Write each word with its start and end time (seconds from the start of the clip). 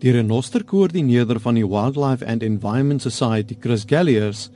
Die 0.00 0.10
renosterkoördineerder 0.10 1.40
van 1.44 1.54
die 1.54 1.66
Wildlife 1.68 2.24
and 2.26 2.42
Environment 2.42 3.02
Society, 3.02 3.54
Chris 3.60 3.84
Galliers, 3.84 4.46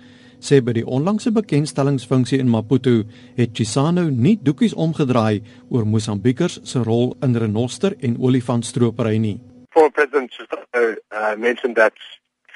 sê 0.41 0.63
by 0.65 0.73
die 0.73 0.85
onlangse 0.89 1.29
bekendstellingsfunksie 1.37 2.39
in 2.41 2.49
Maputo 2.49 3.03
het 3.37 3.53
Chisano 3.53 4.07
nie 4.09 4.39
doekies 4.41 4.73
omgedraai 4.73 5.43
oor 5.69 5.85
Mosambiekers 5.85 6.63
se 6.65 6.81
rol 6.89 7.13
in 7.21 7.37
renoster 7.37 7.93
en 8.01 8.17
olifantstropery 8.17 9.19
nie. 9.21 9.37
Former 9.77 9.93
President 9.93 10.33
Chisano 10.33 10.97
uh, 11.13 11.37
mentioned 11.37 11.77
that 11.77 11.93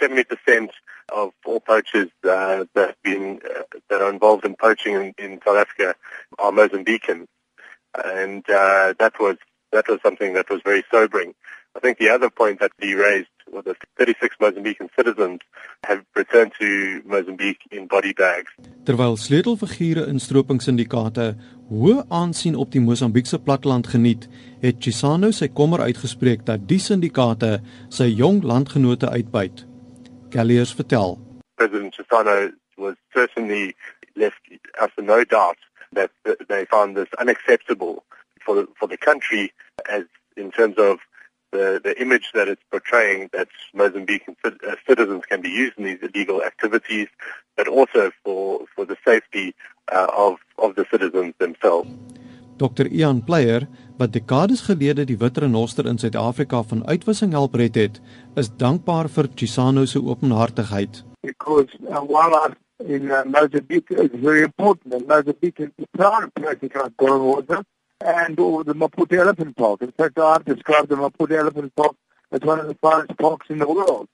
70% 0.01 0.73
of 1.13 1.35
all 1.45 1.61
poachers 1.61 2.09
uh, 2.25 2.65
that 2.73 2.97
have 2.97 3.03
been 3.03 3.43
uh, 3.45 3.69
that 3.91 4.01
are 4.01 4.11
involved 4.11 4.47
in 4.47 4.57
poaching 4.57 4.95
in, 4.95 5.13
in 5.19 5.41
South 5.45 5.61
Africa 5.61 5.95
are 6.39 6.53
Mozambican, 6.53 7.27
and 8.03 8.49
uh, 8.49 8.95
that 8.99 9.21
was 9.21 9.37
that 9.73 9.89
was 9.89 10.01
something 10.03 10.35
that 10.35 10.49
was 10.51 10.61
very 10.65 10.85
sobering. 10.91 11.35
I 11.77 11.81
think 11.81 11.99
the 11.99 12.11
other 12.11 12.31
point 12.31 12.61
that 12.61 12.73
he 12.81 12.95
raised 12.95 13.29
was 13.53 13.65
that 13.65 13.77
36 13.97 14.37
Mozambican 14.41 14.89
citizens 14.97 15.41
have 15.85 16.05
returned 16.15 16.53
to 16.59 17.03
Mozambique 17.05 17.61
in 17.71 17.87
body 17.87 18.13
bags. 18.13 18.51
Terwyl 18.85 19.17
sleutelfigure 19.17 20.07
in 20.09 20.19
stropingsindikate 20.19 21.35
hoë 21.71 22.05
aansien 22.09 22.57
op 22.57 22.73
die 22.73 22.81
Mosambiekse 22.81 23.39
platteland 23.39 23.87
geniet, 23.93 24.29
het 24.65 24.81
Chisano 24.81 25.31
sy 25.31 25.49
kommer 25.61 25.85
uitgespreek 25.85 26.45
dat 26.49 26.67
die 26.69 26.81
sindikate 26.81 27.59
sy 27.93 28.09
jong 28.11 28.43
landgenote 28.43 29.11
uitbuit. 29.13 29.65
Galliers 30.33 30.75
vertel. 30.75 31.19
President 31.57 31.95
Chisano 31.95 32.51
was 32.77 32.97
certainly 33.13 33.75
left 34.15 34.41
us 34.83 34.93
no 34.97 35.25
doubt 35.25 35.59
that 35.93 36.11
they 36.49 36.65
found 36.67 36.97
this 36.97 37.13
unacceptable 37.21 38.03
for 38.45 38.55
the, 38.55 38.69
for 38.79 38.89
the 38.89 38.97
country 38.97 39.53
as 39.91 40.05
in 40.37 40.51
terms 40.51 40.77
of 40.79 40.99
the, 41.53 41.81
the 41.83 42.01
image 42.01 42.31
that 42.35 42.49
it's 42.49 42.63
portraying 42.71 43.31
that 43.33 43.49
Mozambican 43.75 44.37
uh, 44.45 44.77
citizens 44.87 45.25
can 45.27 45.41
be 45.41 45.49
used 45.49 45.79
in 45.79 45.85
these 45.85 45.99
illegal 46.03 46.43
activities, 46.43 47.09
but 47.57 47.69
also 47.69 48.11
for, 48.23 48.67
for 48.75 48.85
the 48.85 48.97
safety 49.05 49.55
uh, 49.93 50.09
of, 50.15 50.37
of 50.59 50.75
the 50.75 50.85
citizens 50.91 51.35
themselves. 51.39 51.89
Dr. 52.59 52.89
Ian 52.91 53.23
Player, 53.25 53.69
wat 53.99 54.13
dekades 54.13 54.65
gelede 54.67 55.05
die 55.07 55.17
wit 55.17 55.39
renoster 55.39 55.87
in 55.87 55.99
Suid-Afrika 55.99 56.63
van 56.67 56.83
uitwissing 56.91 57.33
help 57.33 57.55
red 57.55 57.79
het, 57.79 58.01
is 58.35 58.51
dankbaar 58.51 59.09
vir 59.09 59.29
Chisano 59.35 59.85
se 59.87 60.03
openhartigheid. 60.03 61.05
Because 61.23 61.71
uh, 61.87 62.03
while 62.03 62.35
I 62.35 62.51
in 62.85 63.11
uh, 63.11 63.25
Mozambique 63.25 63.91
is 63.91 64.11
very 64.13 64.43
important 64.43 64.95
and 64.95 65.07
Mozambique 65.07 65.61
is 65.61 65.71
proud 65.93 66.25
of 66.25 66.35
practicing 66.35 66.77
our 66.77 67.19
water 67.19 67.63
and 68.05 68.39
or 68.39 68.65
the 68.65 68.75
Maputo 68.75 69.19
Elephant 69.19 69.57
Park. 69.57 69.83
In 69.83 69.93
fact, 69.93 70.19
I've 70.19 70.45
described 70.45 70.89
the 70.89 70.97
Maputo 70.97 71.33
Elephant 71.33 71.75
Park 71.75 71.97
as 72.31 72.41
one 72.43 72.61
of 72.61 72.69
the 72.69 72.77
finest 72.81 73.17
parks 73.19 73.47
in 73.51 73.59
the 73.59 73.67
world. 73.67 74.09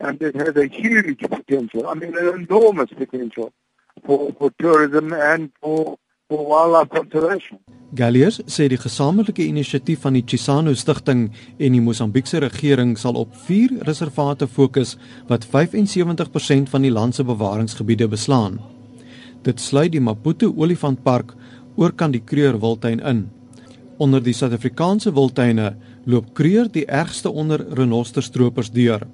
And 0.00 0.20
it 0.20 0.34
has 0.36 0.56
a 0.56 0.66
huge 0.66 1.20
potential, 1.20 1.86
I 1.86 1.94
mean, 1.94 2.16
an 2.16 2.46
enormous 2.48 2.90
potential 2.90 3.52
for, 4.04 4.32
for 4.38 4.50
tourism 4.58 5.12
and 5.12 5.50
for, 5.60 5.96
for 6.28 6.44
wildlife 6.44 6.90
conservation. 6.90 7.58
Galliers 7.94 8.40
sê 8.48 8.70
die 8.72 8.80
gesamentlike 8.80 9.44
inisiatief 9.44 10.00
van 10.06 10.16
die 10.16 10.24
Chisano 10.24 10.72
Stichting 10.72 11.26
en 11.60 11.74
die 11.76 11.82
Mosambiekse 11.84 12.40
regering 12.40 12.96
sal 12.98 13.18
op 13.20 13.34
4 13.46 13.82
reservate 13.84 14.48
fokus 14.48 14.96
wat 15.28 15.44
75% 15.44 16.72
van 16.72 16.86
die 16.88 16.92
land 16.92 17.14
se 17.14 17.24
bewaringsgebiede 17.28 18.08
beslaan. 18.08 18.62
Dit 19.44 19.60
sluit 19.60 19.92
die 19.92 20.00
Maputo 20.00 20.48
Olifantpark 20.56 21.34
oor 21.76 21.92
kan 21.92 22.12
die 22.12 22.22
Kreur 22.24 22.58
Wildtuin 22.60 23.00
in. 23.00 23.30
Onder 24.02 24.22
die 24.22 24.34
Suid-Afrikaanse 24.34 25.12
wildtuine 25.14 25.76
loop 26.04 26.32
Kreur 26.34 26.70
die 26.72 26.86
ergste 26.86 27.30
onder 27.30 27.62
renosterstropers 27.76 28.72
deur. 28.74 29.04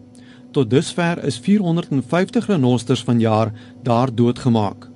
Tot 0.53 0.71
dusver 0.71 1.21
is 1.29 1.39
450 1.45 2.47
renosters 2.49 3.03
vanjaar 3.05 3.53
daar 3.85 4.15
doodgemaak. 4.15 4.89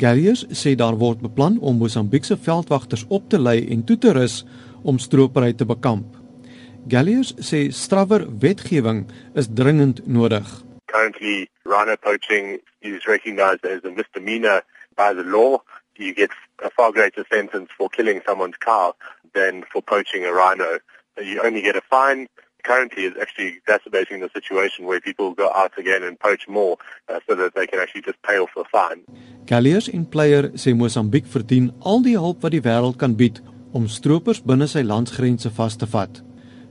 Galliers 0.00 0.46
sê 0.56 0.76
daar 0.78 0.96
word 0.96 1.20
beplan 1.20 1.58
om 1.58 1.76
Mosambiekse 1.76 2.36
veldwagters 2.36 3.04
op 3.08 3.26
te 3.28 3.40
lei 3.40 3.58
en 3.68 3.82
toe 3.84 3.98
te 3.98 4.12
rus 4.16 4.44
om 4.82 4.98
stropery 4.98 5.52
te 5.52 5.66
bekamp. 5.66 6.06
Galliers 6.88 7.34
sê 7.44 7.66
strawwer 7.74 8.24
wetgewing 8.40 9.04
is 9.34 9.50
dringend 9.52 10.00
nodig. 10.06 10.46
Currently, 10.86 11.50
rhino 11.64 11.96
poaching 12.00 12.60
is 12.80 13.04
recognized 13.04 13.66
as 13.66 13.84
a 13.84 13.90
misdemeanor 13.90 14.62
by 14.96 15.12
the 15.12 15.26
law 15.26 15.60
you 16.00 16.14
get 16.14 16.30
a 16.62 16.70
far 16.70 16.92
greater 16.92 17.24
sentence 17.32 17.68
for 17.76 17.88
killing 17.88 18.20
someone's 18.26 18.56
cow 18.56 18.94
than 19.34 19.64
for 19.72 19.82
poaching 19.82 20.24
a 20.24 20.32
rhino. 20.32 20.78
You 21.20 21.42
only 21.42 21.62
get 21.62 21.76
a 21.76 21.82
fine. 21.82 22.28
Currently, 22.62 23.04
it's 23.04 23.18
actually 23.18 23.56
exacerbating 23.56 24.20
the 24.20 24.28
situation 24.34 24.84
where 24.84 25.00
people 25.00 25.32
go 25.32 25.50
out 25.54 25.72
again 25.78 26.02
and 26.02 26.18
poach 26.18 26.46
more 26.46 26.76
uh, 27.08 27.20
so 27.26 27.34
that 27.34 27.54
they 27.54 27.66
can 27.66 27.78
actually 27.80 28.02
just 28.02 28.20
pay 28.22 28.38
off 28.38 28.50
the 28.54 28.64
fine. 28.70 29.00
Galliers 29.46 29.88
en 29.88 30.04
Player 30.04 30.50
sê 30.54 30.74
Mosambiek 30.76 31.26
verdien 31.26 31.70
al 31.80 32.04
die 32.04 32.18
hulp 32.20 32.44
wat 32.44 32.52
die 32.52 32.64
wêreld 32.64 33.00
kan 33.00 33.16
bied 33.16 33.40
om 33.72 33.88
stroopers 33.88 34.42
binne 34.44 34.68
sy 34.68 34.84
landsgrense 34.84 35.50
vas 35.56 35.78
te 35.80 35.88
vat. 35.88 36.20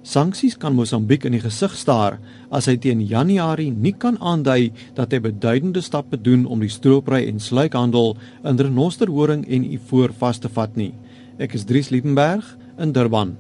Sanksies 0.10 0.56
kan 0.58 0.74
Mosambiek 0.74 1.28
in 1.28 1.36
die 1.36 1.42
gesig 1.44 1.76
staar 1.78 2.16
as 2.50 2.66
hy 2.66 2.74
teen 2.82 3.04
Januarie 3.06 3.70
nie 3.70 3.92
kan 3.94 4.16
aandui 4.18 4.72
dat 4.98 5.14
hy 5.14 5.20
beduidende 5.22 5.84
stappe 5.86 6.18
doen 6.18 6.48
om 6.50 6.64
die 6.66 6.72
stroopry 6.74 7.28
en 7.30 7.38
sluikhandel 7.38 8.16
in 8.42 8.58
renosterhoring 8.58 9.44
en 9.46 9.68
ivoor 9.70 10.16
vas 10.18 10.42
te 10.42 10.50
vat 10.56 10.74
nie. 10.82 10.96
Ek 11.38 11.54
is 11.54 11.68
Dries 11.70 11.92
Liebenberg 11.94 12.56
in 12.82 12.96
Durban. 12.98 13.38